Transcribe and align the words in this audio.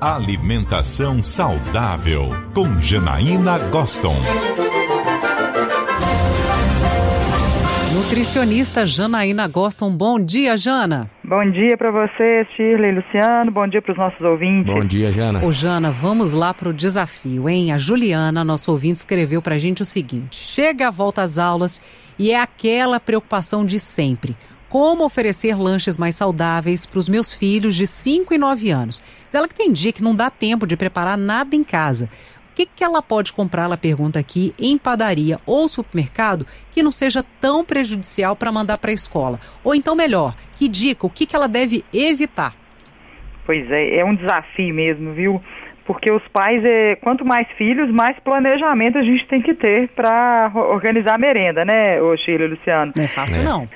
Alimentação 0.00 1.22
saudável 1.22 2.30
com 2.54 2.80
Janaína 2.80 3.58
Goston. 3.68 4.16
Nutricionista 7.94 8.86
Janaína 8.86 9.46
Goston, 9.46 9.94
bom 9.94 10.18
dia, 10.18 10.56
Jana. 10.56 11.10
Bom 11.22 11.50
dia 11.50 11.76
para 11.76 11.90
você, 11.90 12.46
Shirley, 12.56 12.92
Luciano. 12.92 13.50
Bom 13.50 13.68
dia 13.68 13.82
para 13.82 13.92
os 13.92 13.98
nossos 13.98 14.22
ouvintes. 14.22 14.72
Bom 14.72 14.86
dia, 14.86 15.12
Jana. 15.12 15.44
Ô, 15.44 15.52
Jana, 15.52 15.90
vamos 15.90 16.32
lá 16.32 16.54
para 16.54 16.70
o 16.70 16.72
desafio, 16.72 17.46
hein? 17.46 17.70
A 17.70 17.76
Juliana, 17.76 18.42
nosso 18.42 18.70
ouvinte, 18.70 19.00
escreveu 19.00 19.42
para 19.42 19.56
a 19.56 19.58
gente 19.58 19.82
o 19.82 19.84
seguinte: 19.84 20.34
chega 20.34 20.88
a 20.88 20.90
volta 20.90 21.20
às 21.20 21.36
aulas 21.36 21.78
e 22.18 22.30
é 22.30 22.40
aquela 22.40 22.98
preocupação 22.98 23.66
de 23.66 23.78
sempre 23.78 24.34
como 24.70 25.04
oferecer 25.04 25.58
lanches 25.58 25.98
mais 25.98 26.14
saudáveis 26.14 26.86
para 26.86 27.00
os 27.00 27.08
meus 27.08 27.34
filhos 27.34 27.74
de 27.74 27.88
5 27.88 28.32
e 28.32 28.38
9 28.38 28.70
anos. 28.70 29.02
Diz 29.26 29.34
ela 29.34 29.48
que 29.48 29.54
tem 29.54 29.72
dia 29.72 29.92
que 29.92 30.02
não 30.02 30.14
dá 30.14 30.30
tempo 30.30 30.64
de 30.66 30.76
preparar 30.76 31.18
nada 31.18 31.56
em 31.56 31.64
casa. 31.64 32.08
O 32.52 32.54
que, 32.54 32.66
que 32.66 32.84
ela 32.84 33.02
pode 33.02 33.32
comprar, 33.32 33.64
ela 33.64 33.76
pergunta 33.76 34.18
aqui, 34.18 34.52
em 34.58 34.78
padaria 34.78 35.38
ou 35.44 35.66
supermercado 35.66 36.46
que 36.70 36.82
não 36.82 36.92
seja 36.92 37.24
tão 37.40 37.64
prejudicial 37.64 38.36
para 38.36 38.52
mandar 38.52 38.78
para 38.78 38.92
a 38.92 38.94
escola? 38.94 39.40
Ou 39.64 39.74
então, 39.74 39.96
melhor, 39.96 40.36
que 40.54 40.68
dica, 40.68 41.06
o 41.06 41.10
que, 41.10 41.26
que 41.26 41.34
ela 41.34 41.48
deve 41.48 41.84
evitar? 41.92 42.54
Pois 43.44 43.68
é, 43.70 43.98
é 43.98 44.04
um 44.04 44.14
desafio 44.14 44.72
mesmo, 44.72 45.12
viu? 45.12 45.42
Porque 45.84 46.12
os 46.12 46.22
pais, 46.28 46.64
é, 46.64 46.94
quanto 46.96 47.24
mais 47.24 47.48
filhos, 47.58 47.90
mais 47.90 48.16
planejamento 48.20 48.98
a 48.98 49.02
gente 49.02 49.26
tem 49.26 49.42
que 49.42 49.54
ter 49.54 49.88
para 49.88 50.52
organizar 50.54 51.16
a 51.16 51.18
merenda, 51.18 51.64
né, 51.64 52.00
ô 52.00 52.16
Sheila 52.16 52.46
Luciano? 52.46 52.92
Não 52.96 53.04
é 53.04 53.08
fácil, 53.08 53.40
é. 53.40 53.42
não. 53.42 53.68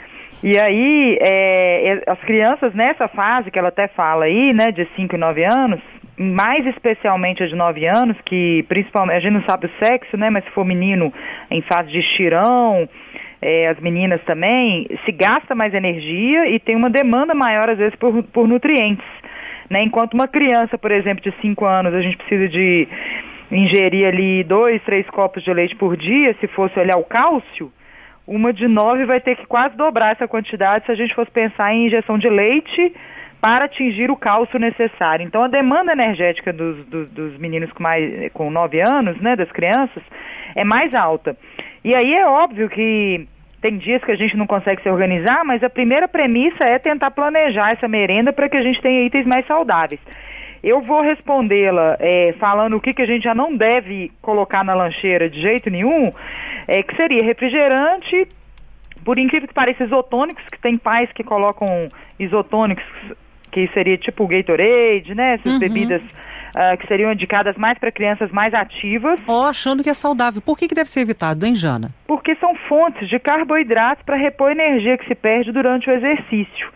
E 0.43 0.59
aí, 0.59 1.19
é, 1.21 1.89
é, 1.89 2.03
as 2.07 2.21
crianças 2.21 2.75
nessa 2.75 3.09
fase 3.09 3.51
que 3.51 3.59
ela 3.59 3.69
até 3.69 3.89
fala 3.89 4.27
aí, 4.27 4.53
né, 4.53 4.71
de 4.73 4.87
5 4.97 5.15
e 5.15 5.19
9 5.19 5.45
anos, 5.45 5.81
mais 6.19 6.67
especialmente 6.67 7.43
a 7.43 7.47
de 7.47 7.55
9 7.55 7.87
anos, 7.87 8.17
que 8.25 8.65
principalmente, 8.69 9.17
a 9.17 9.21
gente 9.21 9.33
não 9.33 9.45
sabe 9.45 9.67
o 9.67 9.85
sexo, 9.85 10.17
né, 10.17 10.31
mas 10.31 10.45
se 10.45 10.51
for 10.51 10.65
menino 10.65 11.13
em 11.51 11.63
fase 11.63 11.91
de 11.91 11.99
estirão, 11.99 12.89
é, 13.41 13.69
as 13.69 13.79
meninas 13.81 14.23
também, 14.25 14.87
se 15.05 15.13
gasta 15.13 15.55
mais 15.55 15.75
energia 15.75 16.49
e 16.49 16.59
tem 16.59 16.77
uma 16.77 16.89
demanda 16.89 17.35
maior, 17.35 17.69
às 17.69 17.79
vezes, 17.79 17.95
por, 17.97 18.23
por 18.25 18.49
nutrientes. 18.49 19.07
Né? 19.69 19.83
Enquanto 19.83 20.15
uma 20.15 20.29
criança, 20.29 20.79
por 20.79 20.91
exemplo, 20.91 21.23
de 21.23 21.35
5 21.41 21.65
anos, 21.65 21.95
a 21.95 22.01
gente 22.01 22.17
precisa 22.17 22.49
de 22.49 22.89
ingerir 23.51 24.07
ali 24.07 24.43
dois, 24.45 24.83
três 24.83 25.09
copos 25.11 25.43
de 25.43 25.53
leite 25.53 25.77
por 25.77 25.97
dia, 25.97 26.35
se 26.41 26.47
fosse 26.49 26.79
olhar 26.79 26.97
o 26.97 27.05
cálcio, 27.05 27.71
uma 28.27 28.53
de 28.53 28.67
nove 28.67 29.05
vai 29.05 29.21
ter 29.21 29.37
que 29.37 29.47
quase 29.47 29.77
dobrar 29.77 30.13
essa 30.13 30.27
quantidade 30.27 30.87
se 30.87 30.93
a 30.93 30.95
gente 30.95 31.15
fosse 31.15 31.31
pensar 31.31 31.73
em 31.75 31.87
injeção 31.87 32.19
de 32.19 32.29
leite 32.29 32.95
para 33.41 33.67
atingir 33.67 34.11
o 34.11 34.17
cálcio 34.17 34.59
necessário. 34.59 35.27
Então, 35.27 35.43
a 35.43 35.49
demanda 35.49 35.93
energética 35.93 36.51
dos, 36.51 36.83
dos, 36.87 37.11
dos 37.11 37.37
meninos 37.37 37.71
com, 37.73 37.83
mais, 37.83 38.33
com 38.33 38.51
9 38.51 38.81
anos, 38.81 39.21
né, 39.21 39.37
das 39.37 39.53
crianças, 39.53 40.03
é 40.55 40.65
mais 40.65 40.95
alta. 40.95 41.37
E 41.85 41.95
aí 41.95 42.15
é 42.15 42.27
óbvio 42.27 42.71
que 42.71 43.29
tem 43.61 43.77
dias 43.77 44.03
que 44.03 44.13
a 44.13 44.17
gente 44.17 44.37
não 44.37 44.47
consegue 44.47 44.83
se 44.83 44.89
organizar, 44.89 45.45
mas 45.45 45.63
a 45.63 45.69
primeira 45.69 46.09
premissa 46.09 46.67
é 46.67 46.79
tentar 46.79 47.11
planejar 47.11 47.73
essa 47.73 47.87
merenda 47.87 48.33
para 48.33 48.49
que 48.49 48.57
a 48.57 48.63
gente 48.63 48.81
tenha 48.81 49.05
itens 49.05 49.27
mais 49.27 49.47
saudáveis. 49.47 50.01
Eu 50.65 50.81
vou 50.81 51.03
respondê-la 51.03 51.99
é, 52.01 52.35
falando 52.41 52.75
o 52.75 52.81
que, 52.81 52.95
que 52.95 53.03
a 53.03 53.07
gente 53.07 53.23
já 53.23 53.35
não 53.35 53.55
deve 53.55 54.11
colocar 54.23 54.65
na 54.65 54.73
lancheira 54.73 55.29
de 55.29 55.39
jeito 55.39 55.69
nenhum, 55.69 56.11
é, 56.67 56.83
que 56.83 56.97
seria 56.97 57.23
refrigerante, 57.23 58.27
por 59.05 59.19
incrível 59.19 59.47
que 59.47 59.53
pareça, 59.53 59.85
isotônicos, 59.85 60.43
que 60.51 60.59
tem 60.59 60.79
pais 60.79 61.13
que 61.13 61.23
colocam 61.23 61.91
isotônicos, 62.19 62.83
que 63.53 63.69
seria 63.75 63.99
tipo 63.99 64.27
Gatorade, 64.27 65.15
né? 65.15 65.35
Essas 65.35 65.53
uhum. 65.53 65.59
bebidas 65.59 66.01
uh, 66.03 66.79
que 66.79 66.87
seriam 66.87 67.13
indicadas 67.13 67.57
mais 67.57 67.79
para 67.79 67.93
crianças 67.93 68.31
mais 68.31 68.55
ativas. 68.55 69.21
Ó, 69.29 69.43
oh, 69.43 69.45
achando 69.45 69.83
que 69.83 69.91
é 69.91 69.95
saudável. 69.95 70.41
Por 70.41 70.57
que, 70.57 70.67
que 70.67 70.75
deve 70.75 70.89
ser 70.89 71.01
evitado, 71.01 71.45
hein, 71.45 71.55
Jana? 71.55 71.91
Porque 72.07 72.35
são 72.37 72.55
fontes 72.69 73.07
de 73.11 73.19
carboidratos 73.19 74.03
para 74.03 74.17
repor 74.17 74.51
energia 74.51 74.97
que 74.97 75.07
se 75.07 75.15
perde 75.15 75.53
durante 75.53 75.91
o 75.91 75.93
exercício. 75.93 76.73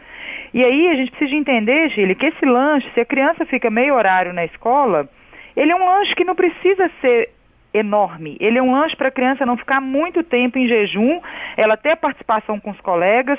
E 0.52 0.64
aí 0.64 0.88
a 0.88 0.94
gente 0.94 1.10
precisa 1.10 1.36
entender, 1.36 1.90
Gile, 1.90 2.14
que 2.14 2.26
esse 2.26 2.44
lanche, 2.44 2.88
se 2.94 3.00
a 3.00 3.04
criança 3.04 3.44
fica 3.46 3.70
meio 3.70 3.94
horário 3.94 4.32
na 4.32 4.44
escola, 4.44 5.08
ele 5.56 5.72
é 5.72 5.76
um 5.76 5.84
lanche 5.84 6.14
que 6.14 6.24
não 6.24 6.34
precisa 6.34 6.90
ser 7.00 7.30
enorme. 7.72 8.36
Ele 8.40 8.58
é 8.58 8.62
um 8.62 8.72
lanche 8.72 8.96
para 8.96 9.08
a 9.08 9.12
criança 9.12 9.44
não 9.44 9.56
ficar 9.56 9.80
muito 9.80 10.22
tempo 10.22 10.58
em 10.58 10.66
jejum, 10.66 11.20
ela 11.56 11.76
ter 11.76 11.96
participação 11.96 12.58
com 12.58 12.70
os 12.70 12.80
colegas. 12.80 13.38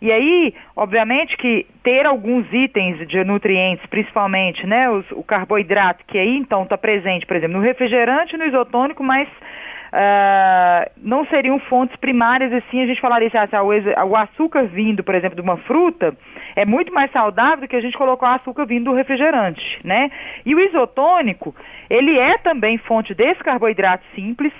E 0.00 0.10
aí, 0.10 0.54
obviamente 0.76 1.36
que 1.36 1.66
ter 1.82 2.06
alguns 2.06 2.46
itens 2.52 3.06
de 3.08 3.22
nutrientes, 3.24 3.84
principalmente, 3.86 4.66
né, 4.66 4.90
os, 4.90 5.04
o 5.12 5.22
carboidrato, 5.22 6.04
que 6.06 6.18
aí 6.18 6.36
então 6.36 6.62
está 6.62 6.76
presente, 6.76 7.26
por 7.26 7.36
exemplo, 7.36 7.56
no 7.56 7.62
refrigerante, 7.62 8.36
no 8.36 8.44
isotônico, 8.44 9.02
mas 9.02 9.28
uh, 9.92 10.90
não 10.96 11.26
seriam 11.26 11.58
fontes 11.60 11.96
primárias, 11.96 12.52
assim, 12.52 12.82
a 12.82 12.86
gente 12.86 13.00
falaria 13.00 13.28
assim, 13.28 13.56
ah, 13.96 14.04
o, 14.04 14.16
açúcar 14.16 14.64
vindo, 14.64 15.02
por 15.02 15.14
exemplo, 15.14 15.36
de 15.36 15.42
uma 15.42 15.56
fruta, 15.58 16.16
é 16.56 16.64
muito 16.64 16.92
mais 16.92 17.10
saudável 17.10 17.62
do 17.62 17.68
que 17.68 17.76
a 17.76 17.80
gente 17.80 17.96
colocar 17.96 18.32
o 18.32 18.34
açúcar 18.34 18.64
vindo 18.66 18.90
do 18.90 18.96
refrigerante, 18.96 19.80
né? 19.84 20.10
E 20.44 20.54
o 20.54 20.60
isotônico, 20.60 21.54
ele 21.88 22.18
é 22.18 22.38
também 22.38 22.78
fonte 22.78 23.14
desse 23.14 23.42
carboidrato 23.42 24.04
simples, 24.14 24.52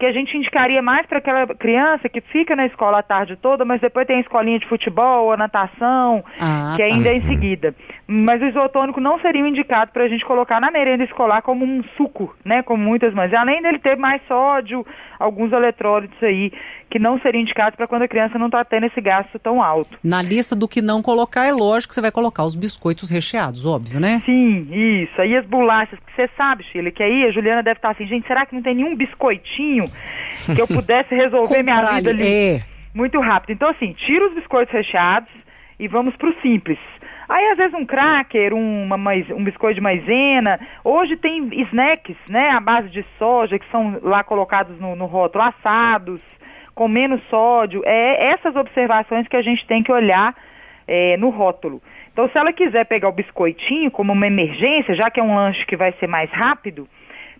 que 0.00 0.06
a 0.06 0.12
gente 0.12 0.34
indicaria 0.34 0.80
mais 0.80 1.04
para 1.04 1.18
aquela 1.18 1.46
criança 1.48 2.08
que 2.08 2.22
fica 2.22 2.56
na 2.56 2.64
escola 2.64 3.00
a 3.00 3.02
tarde 3.02 3.36
toda, 3.36 3.66
mas 3.66 3.82
depois 3.82 4.06
tem 4.06 4.16
a 4.16 4.20
escolinha 4.20 4.58
de 4.58 4.66
futebol, 4.66 5.30
a 5.30 5.36
natação, 5.36 6.24
ah, 6.40 6.72
que 6.74 6.82
tá. 6.82 6.88
ainda 6.88 7.10
é 7.10 7.16
em 7.16 7.26
seguida. 7.26 7.74
Mas 8.12 8.42
o 8.42 8.46
isotônico 8.46 9.00
não 9.00 9.20
seria 9.20 9.46
indicado 9.46 9.92
para 9.92 10.02
a 10.02 10.08
gente 10.08 10.24
colocar 10.24 10.60
na 10.60 10.68
merenda 10.68 11.04
escolar 11.04 11.42
como 11.42 11.64
um 11.64 11.80
suco, 11.96 12.34
né? 12.44 12.60
Como 12.60 12.82
muitas 12.82 13.14
mães. 13.14 13.32
Além 13.32 13.62
dele 13.62 13.78
ter 13.78 13.96
mais 13.96 14.20
sódio, 14.26 14.84
alguns 15.16 15.52
eletrólitos 15.52 16.20
aí, 16.20 16.52
que 16.90 16.98
não 16.98 17.20
seriam 17.20 17.42
indicados 17.42 17.76
para 17.76 17.86
quando 17.86 18.02
a 18.02 18.08
criança 18.08 18.36
não 18.36 18.46
está 18.46 18.64
tendo 18.64 18.86
esse 18.86 19.00
gasto 19.00 19.38
tão 19.38 19.62
alto. 19.62 19.96
Na 20.02 20.20
lista 20.20 20.56
do 20.56 20.66
que 20.66 20.82
não 20.82 21.00
colocar, 21.00 21.44
é 21.44 21.52
lógico 21.52 21.90
que 21.90 21.94
você 21.94 22.00
vai 22.00 22.10
colocar 22.10 22.42
os 22.42 22.56
biscoitos 22.56 23.08
recheados, 23.08 23.64
óbvio, 23.64 24.00
né? 24.00 24.20
Sim, 24.26 24.66
isso. 24.72 25.20
Aí 25.20 25.36
as 25.36 25.46
bolachas, 25.46 25.96
que 26.00 26.12
você 26.16 26.28
sabe, 26.36 26.64
Chile, 26.64 26.90
que 26.90 27.04
aí 27.04 27.26
a 27.26 27.30
Juliana 27.30 27.62
deve 27.62 27.78
estar 27.78 27.90
tá 27.90 27.94
assim, 27.94 28.08
gente, 28.08 28.26
será 28.26 28.44
que 28.44 28.56
não 28.56 28.62
tem 28.62 28.74
nenhum 28.74 28.96
biscoitinho 28.96 29.88
que 30.52 30.60
eu 30.60 30.66
pudesse 30.68 31.14
resolver 31.14 31.62
minha 31.62 31.80
vida 31.80 32.10
ali 32.10 32.26
é. 32.26 32.62
muito 32.92 33.20
rápido? 33.20 33.52
Então, 33.52 33.68
assim, 33.68 33.92
tira 33.92 34.26
os 34.26 34.34
biscoitos 34.34 34.74
recheados 34.74 35.30
e 35.78 35.86
vamos 35.86 36.16
para 36.16 36.28
o 36.28 36.34
simples. 36.42 36.78
Aí, 37.30 37.46
às 37.46 37.56
vezes, 37.56 37.74
um 37.74 37.86
cracker, 37.86 38.52
uma, 38.52 38.96
um 38.96 39.44
biscoito 39.44 39.76
de 39.76 39.80
maisena. 39.80 40.58
Hoje 40.82 41.16
tem 41.16 41.48
snacks, 41.68 42.16
né, 42.28 42.50
à 42.50 42.58
base 42.58 42.88
de 42.88 43.06
soja, 43.20 43.56
que 43.56 43.70
são 43.70 44.00
lá 44.02 44.24
colocados 44.24 44.76
no, 44.80 44.96
no 44.96 45.06
rótulo, 45.06 45.44
assados, 45.44 46.20
com 46.74 46.88
menos 46.88 47.22
sódio. 47.30 47.82
É 47.86 48.32
essas 48.32 48.56
observações 48.56 49.28
que 49.28 49.36
a 49.36 49.42
gente 49.42 49.64
tem 49.64 49.80
que 49.80 49.92
olhar 49.92 50.34
é, 50.88 51.16
no 51.18 51.28
rótulo. 51.28 51.80
Então, 52.12 52.28
se 52.30 52.36
ela 52.36 52.52
quiser 52.52 52.84
pegar 52.86 53.08
o 53.08 53.12
biscoitinho 53.12 53.92
como 53.92 54.12
uma 54.12 54.26
emergência, 54.26 54.96
já 54.96 55.08
que 55.08 55.20
é 55.20 55.22
um 55.22 55.36
lanche 55.36 55.64
que 55.66 55.76
vai 55.76 55.92
ser 56.00 56.08
mais 56.08 56.28
rápido, 56.32 56.88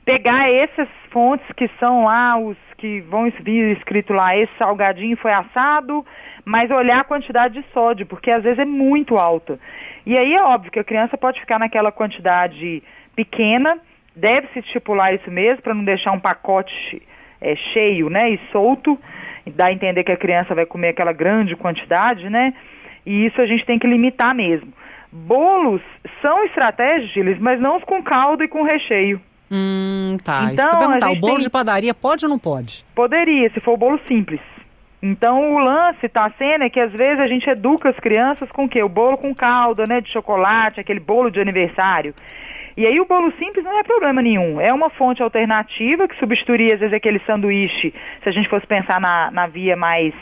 pegar 0.04 0.50
essas 0.50 0.88
fontes 1.10 1.46
que 1.56 1.68
são 1.78 2.04
lá 2.04 2.38
os 2.38 2.56
que 2.78 3.00
vão 3.02 3.30
vir 3.40 3.76
escrito 3.76 4.12
lá, 4.12 4.36
esse 4.36 4.52
salgadinho 4.56 5.16
foi 5.16 5.32
assado, 5.32 6.04
mas 6.44 6.70
olhar 6.70 7.00
a 7.00 7.04
quantidade 7.04 7.60
de 7.60 7.72
sódio, 7.72 8.06
porque 8.06 8.30
às 8.30 8.42
vezes 8.42 8.58
é 8.58 8.64
muito 8.64 9.16
alta. 9.16 9.58
E 10.06 10.16
aí 10.16 10.34
é 10.34 10.42
óbvio 10.42 10.72
que 10.72 10.78
a 10.78 10.84
criança 10.84 11.18
pode 11.18 11.38
ficar 11.40 11.58
naquela 11.58 11.92
quantidade 11.92 12.82
pequena, 13.14 13.78
deve 14.16 14.48
se 14.48 14.60
estipular 14.60 15.14
isso 15.14 15.30
mesmo, 15.30 15.62
para 15.62 15.74
não 15.74 15.84
deixar 15.84 16.12
um 16.12 16.20
pacote 16.20 17.02
é, 17.40 17.54
cheio 17.54 18.08
né, 18.08 18.30
e 18.30 18.40
solto, 18.50 18.98
dá 19.46 19.66
a 19.66 19.72
entender 19.72 20.04
que 20.04 20.12
a 20.12 20.16
criança 20.16 20.54
vai 20.54 20.64
comer 20.64 20.88
aquela 20.88 21.12
grande 21.12 21.56
quantidade, 21.56 22.28
né? 22.28 22.54
E 23.04 23.26
isso 23.26 23.40
a 23.40 23.46
gente 23.46 23.64
tem 23.64 23.78
que 23.78 23.86
limitar 23.86 24.34
mesmo. 24.34 24.72
Bolos 25.10 25.82
são 26.22 26.44
estratégias, 26.44 27.38
mas 27.38 27.60
não 27.60 27.80
com 27.80 28.02
caldo 28.02 28.44
e 28.44 28.48
com 28.48 28.62
recheio. 28.62 29.20
Hum, 29.50 30.16
tá. 30.24 30.52
Então, 30.52 30.96
Isso 30.96 31.10
o 31.10 31.16
bolo 31.16 31.34
tem... 31.34 31.44
de 31.44 31.50
padaria 31.50 31.92
pode 31.92 32.24
ou 32.24 32.28
não 32.28 32.38
pode? 32.38 32.84
Poderia, 32.94 33.50
se 33.50 33.60
for 33.60 33.72
o 33.72 33.76
bolo 33.76 34.00
simples. 34.06 34.40
Então 35.02 35.54
o 35.54 35.58
lance 35.58 36.04
está 36.04 36.30
sendo 36.36 36.64
é 36.64 36.70
que 36.70 36.78
às 36.78 36.92
vezes 36.92 37.20
a 37.20 37.26
gente 37.26 37.48
educa 37.48 37.88
as 37.88 37.96
crianças 37.96 38.50
com 38.50 38.64
o 38.64 38.68
quê? 38.68 38.82
O 38.82 38.88
bolo 38.88 39.16
com 39.16 39.34
calda, 39.34 39.84
né, 39.88 40.00
de 40.00 40.12
chocolate, 40.12 40.78
aquele 40.78 41.00
bolo 41.00 41.30
de 41.30 41.40
aniversário. 41.40 42.14
E 42.76 42.86
aí 42.86 43.00
o 43.00 43.06
bolo 43.06 43.32
simples 43.38 43.64
não 43.64 43.78
é 43.78 43.82
problema 43.82 44.20
nenhum. 44.20 44.60
É 44.60 44.72
uma 44.72 44.90
fonte 44.90 45.22
alternativa 45.22 46.06
que 46.06 46.18
substituiria 46.18 46.74
às 46.74 46.80
vezes 46.80 46.94
aquele 46.94 47.18
sanduíche, 47.20 47.94
se 48.22 48.28
a 48.28 48.32
gente 48.32 48.48
fosse 48.48 48.66
pensar 48.66 49.00
na, 49.00 49.30
na 49.30 49.46
via 49.46 49.74
mais 49.74 50.14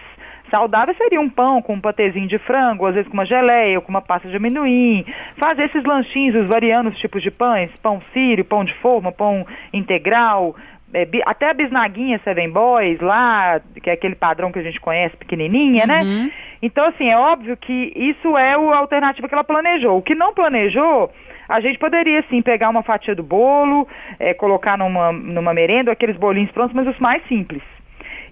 Saudável 0.51 0.95
seria 0.95 1.21
um 1.21 1.29
pão 1.29 1.61
com 1.63 1.75
um 1.75 1.81
patezinho 1.81 2.27
de 2.27 2.39
frango, 2.39 2.87
às 2.87 2.95
vezes 2.95 3.09
com 3.09 3.15
uma 3.15 3.27
geleia 3.27 3.77
ou 3.77 3.83
com 3.83 3.91
uma 3.91 4.03
pasta 4.03 4.29
de 4.29 4.37
amendoim. 4.37 5.05
Fazer 5.37 5.65
esses 5.65 5.85
lanchinhos, 5.85 6.35
os 6.35 6.47
variando 6.47 6.91
os 6.91 6.99
tipos 6.99 7.23
de 7.23 7.31
pães, 7.31 7.71
pão 7.83 8.01
sírio, 8.13 8.45
pão 8.45 8.65
de 8.65 8.75
forma, 8.75 9.13
pão 9.13 9.47
integral, 9.73 10.55
é, 10.93 11.07
até 11.27 11.51
a 11.51 11.55
bisnaguinha 11.55 12.21
Seven 12.25 12.51
Boys 12.51 12.99
lá, 13.01 13.61
que 13.83 13.91
é 13.91 13.93
aquele 13.93 14.15
padrão 14.15 14.51
que 14.51 14.59
a 14.59 14.63
gente 14.63 14.81
conhece, 14.81 15.17
pequenininha, 15.17 15.87
né? 15.87 16.03
uhum. 16.03 16.31
Então, 16.63 16.87
assim, 16.87 17.09
é 17.09 17.17
óbvio 17.17 17.57
que 17.57 17.93
isso 17.95 18.37
é 18.37 18.55
a 18.55 18.77
alternativa 18.77 19.29
que 19.29 19.35
ela 19.35 19.45
planejou. 19.45 19.99
O 19.99 20.03
que 20.03 20.15
não 20.15 20.33
planejou, 20.33 21.11
a 21.49 21.61
gente 21.61 21.79
poderia, 21.79 22.25
sim, 22.31 22.41
pegar 22.41 22.71
uma 22.71 22.83
fatia 22.83 23.15
do 23.15 23.23
bolo, 23.23 23.87
é, 24.19 24.33
colocar 24.35 24.79
numa, 24.79 25.13
numa 25.13 25.53
merenda, 25.53 25.93
aqueles 25.93 26.17
bolinhos 26.17 26.51
prontos, 26.53 26.75
mas 26.75 26.87
os 26.87 26.99
mais 26.99 27.23
simples. 27.29 27.63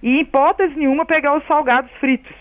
E, 0.01 0.17
em 0.17 0.21
hipótese 0.21 0.75
nenhuma, 0.75 1.05
pegar 1.05 1.35
os 1.37 1.45
salgados 1.45 1.91
fritos. 1.99 2.35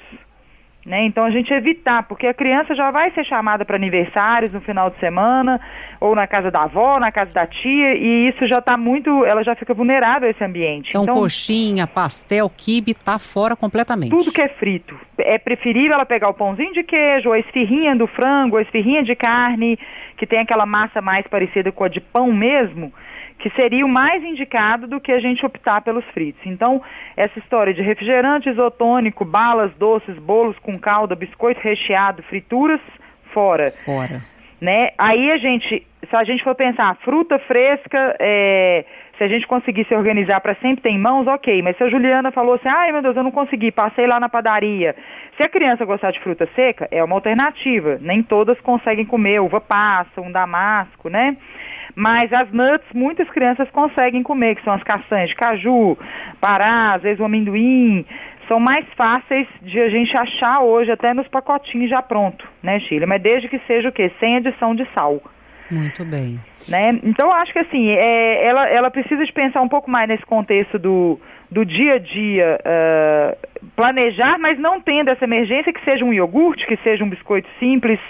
Né? 0.86 1.04
Então 1.04 1.24
a 1.24 1.30
gente 1.30 1.52
evitar, 1.52 2.04
porque 2.04 2.28
a 2.28 2.32
criança 2.32 2.72
já 2.72 2.92
vai 2.92 3.10
ser 3.10 3.24
chamada 3.24 3.64
para 3.64 3.74
aniversários 3.74 4.52
no 4.52 4.60
final 4.60 4.88
de 4.88 4.96
semana, 5.00 5.60
ou 6.00 6.14
na 6.14 6.28
casa 6.28 6.48
da 6.48 6.62
avó, 6.62 7.00
na 7.00 7.10
casa 7.10 7.32
da 7.32 7.44
tia, 7.44 7.96
e 7.96 8.28
isso 8.28 8.46
já 8.46 8.58
está 8.58 8.76
muito, 8.76 9.24
ela 9.24 9.42
já 9.42 9.56
fica 9.56 9.74
vulnerável 9.74 10.28
a 10.28 10.30
esse 10.30 10.44
ambiente. 10.44 10.90
Então, 10.90 11.02
então 11.02 11.16
coxinha, 11.16 11.88
pastel, 11.88 12.48
quibe, 12.48 12.94
tá 12.94 13.18
fora 13.18 13.56
completamente. 13.56 14.10
Tudo 14.10 14.30
que 14.30 14.40
é 14.40 14.48
frito. 14.48 14.96
É 15.18 15.38
preferível 15.38 15.94
ela 15.94 16.06
pegar 16.06 16.28
o 16.28 16.34
pãozinho 16.34 16.72
de 16.72 16.84
queijo, 16.84 17.32
a 17.32 17.38
esfirrinha 17.40 17.96
do 17.96 18.06
frango, 18.06 18.56
a 18.56 18.62
esfirrinha 18.62 19.02
de 19.02 19.16
carne, 19.16 19.76
que 20.16 20.24
tem 20.24 20.38
aquela 20.38 20.66
massa 20.66 21.02
mais 21.02 21.26
parecida 21.26 21.72
com 21.72 21.82
a 21.82 21.88
de 21.88 22.00
pão 22.00 22.32
mesmo, 22.32 22.92
que 23.38 23.50
seria 23.50 23.84
o 23.84 23.88
mais 23.88 24.22
indicado 24.24 24.86
do 24.86 25.00
que 25.00 25.12
a 25.12 25.20
gente 25.20 25.44
optar 25.44 25.82
pelos 25.82 26.04
fritos. 26.06 26.40
Então, 26.46 26.82
essa 27.16 27.38
história 27.38 27.74
de 27.74 27.82
refrigerante 27.82 28.48
isotônico, 28.48 29.24
balas, 29.24 29.72
doces, 29.74 30.18
bolos 30.18 30.58
com 30.60 30.78
calda, 30.78 31.14
biscoito 31.14 31.60
recheado, 31.60 32.22
frituras, 32.24 32.80
fora. 33.32 33.70
Fora. 33.84 34.22
Né? 34.60 34.90
Aí 34.96 35.30
a 35.30 35.36
gente, 35.36 35.86
se 36.08 36.16
a 36.16 36.24
gente 36.24 36.42
for 36.42 36.54
pensar, 36.54 36.96
fruta 37.04 37.38
fresca, 37.40 38.16
é, 38.18 38.86
se 39.18 39.24
a 39.24 39.28
gente 39.28 39.46
conseguir 39.46 39.86
se 39.86 39.94
organizar 39.94 40.40
para 40.40 40.54
sempre 40.56 40.82
ter 40.82 40.90
em 40.90 40.98
mãos, 40.98 41.26
ok. 41.26 41.60
Mas 41.62 41.76
se 41.76 41.84
a 41.84 41.90
Juliana 41.90 42.30
falou 42.30 42.54
assim, 42.54 42.68
ai 42.68 42.90
meu 42.90 43.02
Deus, 43.02 43.16
eu 43.16 43.22
não 43.22 43.30
consegui, 43.30 43.70
passei 43.70 44.06
lá 44.06 44.18
na 44.18 44.30
padaria. 44.30 44.96
Se 45.36 45.42
a 45.42 45.48
criança 45.48 45.84
gostar 45.84 46.10
de 46.10 46.20
fruta 46.20 46.48
seca, 46.54 46.88
é 46.90 47.04
uma 47.04 47.14
alternativa. 47.14 47.98
Nem 48.00 48.22
todas 48.22 48.58
conseguem 48.60 49.04
comer 49.04 49.40
uva 49.40 49.60
passa, 49.60 50.22
um 50.22 50.32
damasco, 50.32 51.10
né? 51.10 51.36
Mas 51.96 52.30
as 52.30 52.52
nuts, 52.52 52.86
muitas 52.94 53.26
crianças 53.30 53.70
conseguem 53.70 54.22
comer, 54.22 54.56
que 54.56 54.62
são 54.62 54.74
as 54.74 54.82
castanhas 54.82 55.30
de 55.30 55.34
caju, 55.34 55.96
pará, 56.38 56.92
às 56.92 57.02
vezes 57.02 57.18
o 57.18 57.24
amendoim. 57.24 58.04
São 58.46 58.60
mais 58.60 58.84
fáceis 58.94 59.48
de 59.62 59.80
a 59.80 59.88
gente 59.88 60.14
achar 60.16 60.60
hoje, 60.60 60.92
até 60.92 61.14
nos 61.14 61.26
pacotinhos 61.26 61.88
já 61.88 62.02
pronto, 62.02 62.46
né, 62.62 62.78
Chile? 62.80 63.06
Mas 63.06 63.22
desde 63.22 63.48
que 63.48 63.58
seja 63.66 63.88
o 63.88 63.92
quê? 63.92 64.12
Sem 64.20 64.36
adição 64.36 64.74
de 64.74 64.86
sal. 64.92 65.22
Muito 65.70 66.04
bem. 66.04 66.38
Né? 66.68 67.00
Então, 67.02 67.32
acho 67.32 67.52
que 67.52 67.58
assim, 67.58 67.88
é, 67.88 68.46
ela, 68.46 68.68
ela 68.68 68.90
precisa 68.90 69.24
de 69.24 69.32
pensar 69.32 69.62
um 69.62 69.68
pouco 69.68 69.90
mais 69.90 70.06
nesse 70.06 70.24
contexto 70.24 70.78
do, 70.78 71.18
do 71.50 71.64
dia 71.64 71.94
a 71.94 71.98
dia, 71.98 72.58
uh, 72.60 73.68
planejar, 73.76 74.38
mas 74.38 74.58
não 74.58 74.80
tendo 74.80 75.10
essa 75.10 75.24
emergência 75.24 75.72
que 75.72 75.84
seja 75.84 76.04
um 76.04 76.12
iogurte, 76.12 76.66
que 76.66 76.76
seja 76.78 77.04
um 77.04 77.08
biscoito 77.08 77.48
simples, 77.58 78.00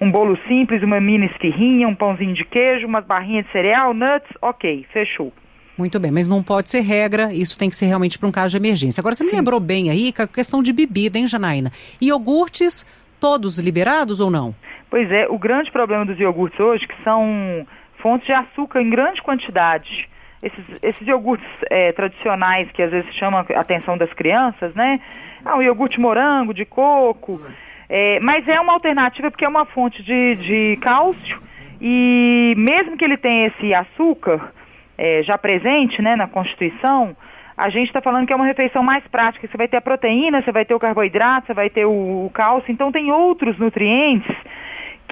um 0.00 0.10
bolo 0.10 0.38
simples, 0.46 0.82
uma 0.82 1.00
mini 1.00 1.26
esfirrinha, 1.26 1.88
um 1.88 1.94
pãozinho 1.94 2.34
de 2.34 2.44
queijo, 2.44 2.86
umas 2.86 3.04
barrinhas 3.04 3.46
de 3.46 3.52
cereal, 3.52 3.94
nuts, 3.94 4.28
ok, 4.40 4.86
fechou. 4.92 5.32
Muito 5.76 5.98
bem, 5.98 6.10
mas 6.10 6.28
não 6.28 6.42
pode 6.42 6.68
ser 6.68 6.80
regra, 6.80 7.32
isso 7.32 7.58
tem 7.58 7.70
que 7.70 7.76
ser 7.76 7.86
realmente 7.86 8.18
para 8.18 8.28
um 8.28 8.32
caso 8.32 8.50
de 8.50 8.58
emergência. 8.58 9.00
Agora, 9.00 9.14
você 9.14 9.24
me 9.24 9.32
lembrou 9.32 9.58
bem 9.58 9.90
aí 9.90 10.12
a 10.18 10.26
questão 10.26 10.62
de 10.62 10.72
bebida, 10.72 11.18
hein, 11.18 11.26
Janaína? 11.26 11.72
Iogurtes, 12.00 12.86
todos 13.18 13.58
liberados 13.58 14.20
ou 14.20 14.30
não? 14.30 14.54
Pois 14.90 15.10
é, 15.10 15.26
o 15.28 15.38
grande 15.38 15.72
problema 15.72 16.04
dos 16.04 16.20
iogurtes 16.20 16.60
hoje, 16.60 16.86
que 16.86 17.02
são 17.02 17.66
fontes 18.02 18.26
de 18.26 18.32
açúcar 18.32 18.82
em 18.82 18.90
grande 18.90 19.22
quantidade. 19.22 20.08
Esses, 20.42 20.64
esses 20.82 21.06
iogurtes 21.06 21.48
é, 21.70 21.92
tradicionais 21.92 22.70
que 22.72 22.82
às 22.82 22.90
vezes 22.90 23.14
chamam 23.14 23.44
a 23.54 23.60
atenção 23.60 23.96
das 23.96 24.12
crianças, 24.12 24.74
né? 24.74 25.00
Ah, 25.44 25.56
o 25.56 25.62
iogurte 25.62 26.00
morango, 26.00 26.52
de 26.52 26.64
coco. 26.64 27.40
É, 27.88 28.18
mas 28.20 28.48
é 28.48 28.58
uma 28.60 28.72
alternativa 28.72 29.30
porque 29.30 29.44
é 29.44 29.48
uma 29.48 29.66
fonte 29.66 30.02
de, 30.02 30.36
de 30.36 30.78
cálcio 30.80 31.38
e 31.80 32.54
mesmo 32.56 32.96
que 32.96 33.04
ele 33.04 33.16
tenha 33.16 33.48
esse 33.48 33.74
açúcar 33.74 34.52
é, 34.96 35.22
já 35.22 35.36
presente 35.36 36.00
né, 36.00 36.14
na 36.14 36.28
Constituição, 36.28 37.16
a 37.56 37.68
gente 37.68 37.88
está 37.88 38.00
falando 38.00 38.26
que 38.26 38.32
é 38.32 38.36
uma 38.36 38.46
refeição 38.46 38.82
mais 38.82 39.06
prática. 39.08 39.46
Você 39.46 39.56
vai 39.56 39.68
ter 39.68 39.76
a 39.76 39.80
proteína, 39.80 40.42
você 40.42 40.52
vai 40.52 40.64
ter 40.64 40.74
o 40.74 40.78
carboidrato, 40.78 41.48
você 41.48 41.54
vai 41.54 41.68
ter 41.68 41.84
o, 41.84 42.26
o 42.26 42.30
cálcio, 42.32 42.72
então 42.72 42.92
tem 42.92 43.10
outros 43.10 43.58
nutrientes 43.58 44.34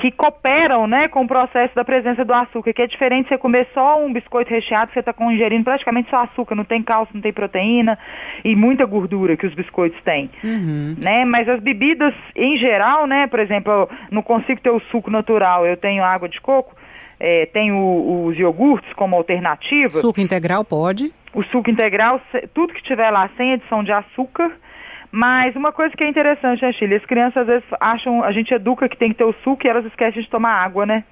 que 0.00 0.11
cooperam 0.11 0.87
né, 0.87 1.08
com 1.08 1.23
o 1.23 1.29
processo 1.29 1.75
da 1.75 1.85
presença 1.85 2.25
do 2.25 2.32
açúcar, 2.32 2.73
que 2.73 2.82
é 2.82 2.87
diferente 2.87 3.29
você 3.29 3.37
comer 3.37 3.69
só 3.75 4.02
um 4.02 4.12
biscoito 4.12 4.50
recheado, 4.50 4.91
você 4.93 5.00
está 5.00 5.14
ingerindo 5.20 5.64
praticamente 5.64 6.08
só 6.08 6.23
açúcar, 6.23 6.55
não 6.55 6.64
tem 6.64 6.82
cálcio, 6.82 7.14
não 7.14 7.20
tem 7.20 7.32
proteína 7.32 7.99
e 8.43 8.56
muita 8.56 8.87
gordura 8.87 9.37
que 9.37 9.47
os 9.47 9.55
biscoitos 9.55 10.00
têm. 10.02 10.31
Uhum. 10.43 10.97
Né? 10.99 11.25
Mas 11.26 11.49
as 11.49 11.61
bebidas 11.61 12.14
em 12.35 12.56
geral, 12.56 13.06
né, 13.06 13.26
por 13.26 13.41
exemplo, 13.41 13.70
eu 13.70 13.88
não 14.11 14.23
consigo 14.23 14.61
ter 14.61 14.70
o 14.70 14.81
suco 14.91 15.11
natural, 15.11 15.67
eu 15.67 15.76
tenho 15.76 16.02
água 16.02 16.29
de 16.29 16.41
coco, 16.41 16.75
é, 17.19 17.47
tenho 17.52 18.25
os 18.25 18.38
iogurtes 18.38 18.91
como 18.94 19.14
alternativa. 19.14 20.00
Suco 20.00 20.20
integral 20.20 20.64
pode? 20.64 21.12
O 21.35 21.44
suco 21.44 21.70
integral, 21.70 22.20
tudo 22.55 22.73
que 22.73 22.82
tiver 22.82 23.11
lá 23.11 23.29
sem 23.37 23.52
adição 23.52 23.85
de 23.85 23.93
açúcar, 23.93 24.50
mas 25.11 25.57
uma 25.57 25.73
coisa 25.73 25.97
que 25.97 26.05
é 26.05 26.09
interessante, 26.09 26.62
né, 26.62 26.73
Chile? 26.73 26.97
As 26.97 27.05
crianças 27.05 27.43
às 27.43 27.47
vezes 27.47 27.65
acham, 27.81 28.23
a 28.23 28.33
gente 28.33 28.55
educa 28.55 28.89
que 28.89 28.97
tem 28.97 29.11
que 29.11 29.17
ter 29.17 29.25
o 29.25 29.35
suco 29.45 29.67
e 29.67 29.69
elas 29.69 29.85
esquecem 29.85 30.23
de 30.23 30.29
tomar 30.29 30.53
água, 30.53 30.87
né? 30.87 31.05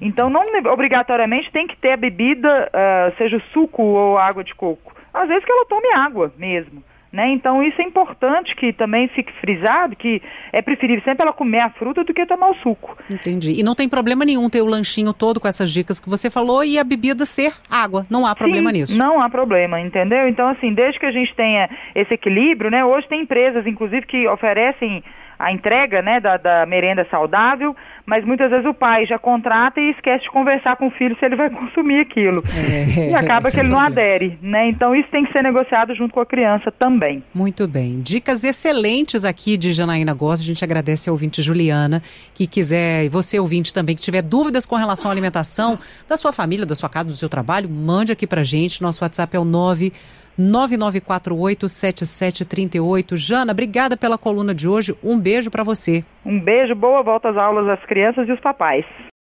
Então, 0.00 0.30
não 0.30 0.42
obrigatoriamente 0.72 1.50
tem 1.50 1.66
que 1.66 1.76
ter 1.76 1.92
a 1.92 1.96
bebida, 1.96 2.70
uh, 2.70 3.16
seja 3.16 3.36
o 3.36 3.42
suco 3.52 3.82
ou 3.82 4.16
água 4.16 4.44
de 4.44 4.54
coco. 4.54 4.94
Às 5.12 5.28
vezes 5.28 5.44
que 5.44 5.50
ela 5.50 5.66
tome 5.66 5.92
água 5.94 6.32
mesmo. 6.38 6.82
Né? 7.10 7.30
Então 7.30 7.62
isso 7.62 7.80
é 7.80 7.84
importante 7.84 8.54
que 8.54 8.70
também 8.70 9.08
fique 9.08 9.32
frisado 9.40 9.96
que 9.96 10.20
é 10.52 10.60
preferível 10.60 11.02
sempre 11.02 11.22
ela 11.22 11.32
comer 11.32 11.60
a 11.60 11.70
fruta 11.70 12.04
do 12.04 12.12
que 12.12 12.26
tomar 12.26 12.50
o 12.50 12.54
suco. 12.56 12.98
Entendi. 13.08 13.52
E 13.58 13.62
não 13.62 13.74
tem 13.74 13.88
problema 13.88 14.26
nenhum 14.26 14.50
ter 14.50 14.60
o 14.60 14.66
lanchinho 14.66 15.14
todo 15.14 15.40
com 15.40 15.48
essas 15.48 15.70
dicas 15.70 15.98
que 15.98 16.08
você 16.10 16.28
falou 16.28 16.62
e 16.62 16.78
a 16.78 16.84
bebida 16.84 17.24
ser 17.24 17.54
água. 17.70 18.04
Não 18.10 18.26
há 18.26 18.34
problema 18.34 18.70
Sim, 18.70 18.78
nisso. 18.78 18.98
Não 18.98 19.22
há 19.22 19.30
problema, 19.30 19.80
entendeu? 19.80 20.28
Então 20.28 20.48
assim, 20.48 20.74
desde 20.74 21.00
que 21.00 21.06
a 21.06 21.10
gente 21.10 21.34
tenha 21.34 21.70
esse 21.94 22.12
equilíbrio, 22.12 22.70
né? 22.70 22.84
Hoje 22.84 23.08
tem 23.08 23.22
empresas, 23.22 23.66
inclusive, 23.66 24.06
que 24.06 24.28
oferecem 24.28 25.02
a 25.38 25.52
entrega 25.52 26.02
né, 26.02 26.18
da, 26.18 26.36
da, 26.36 26.66
merenda 26.66 27.06
saudável, 27.10 27.76
mas 28.04 28.24
muitas 28.24 28.50
vezes 28.50 28.66
o 28.66 28.74
pai 28.74 29.06
já 29.06 29.18
contrata 29.18 29.80
e 29.80 29.90
esquece 29.90 30.24
de 30.24 30.30
conversar 30.30 30.76
com 30.76 30.88
o 30.88 30.90
filho 30.90 31.16
se 31.18 31.24
ele 31.24 31.36
vai 31.36 31.48
consumir 31.54 32.00
aquilo. 32.00 32.42
É, 32.56 33.10
e 33.10 33.14
acaba 33.14 33.50
que 33.50 33.60
ele 33.60 33.68
não 33.68 33.78
adere, 33.78 34.38
né? 34.42 34.68
Então 34.68 34.94
isso 34.94 35.08
tem 35.10 35.24
que 35.24 35.32
ser 35.32 35.42
negociado 35.42 35.94
junto 35.94 36.12
com 36.12 36.20
a 36.20 36.26
criança 36.26 36.72
também. 36.72 37.22
Muito 37.32 37.68
bem. 37.68 38.00
Dicas 38.00 38.42
excelentes 38.42 39.24
aqui 39.24 39.56
de 39.56 39.72
Janaína 39.72 40.12
Gosta. 40.12 40.42
A 40.42 40.46
gente 40.46 40.64
agradece 40.64 41.08
a 41.08 41.12
ouvinte 41.12 41.40
Juliana, 41.40 42.02
que 42.34 42.46
quiser, 42.46 43.04
e 43.04 43.08
você 43.08 43.38
ouvinte 43.38 43.72
também, 43.72 43.94
que 43.94 44.02
tiver 44.02 44.22
dúvidas 44.22 44.66
com 44.66 44.74
relação 44.74 45.10
à 45.10 45.14
alimentação 45.14 45.78
da 46.08 46.16
sua 46.16 46.32
família, 46.32 46.66
da 46.66 46.74
sua 46.74 46.88
casa, 46.88 47.08
do 47.08 47.14
seu 47.14 47.28
trabalho, 47.28 47.68
mande 47.68 48.10
aqui 48.10 48.26
pra 48.26 48.42
gente. 48.42 48.82
Nosso 48.82 49.04
WhatsApp 49.04 49.36
é 49.36 49.38
o 49.38 49.44
9 49.44 49.92
99487738. 50.38 53.16
Jana, 53.16 53.52
obrigada 53.52 53.96
pela 53.96 54.16
coluna 54.16 54.54
de 54.54 54.68
hoje. 54.68 54.96
Um 55.02 55.18
beijo 55.18 55.50
para 55.50 55.64
você. 55.64 56.04
Um 56.24 56.38
beijo, 56.38 56.72
boa 56.74 57.02
volta 57.02 57.30
às 57.30 57.36
aulas 57.36 57.68
às 57.68 57.84
crianças 57.86 58.28
e 58.28 58.32
os 58.32 58.40
papais. 58.40 58.84